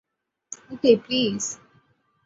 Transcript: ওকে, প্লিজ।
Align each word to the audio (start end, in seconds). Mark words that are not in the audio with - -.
ওকে, 0.71 0.91
প্লিজ। 1.05 1.41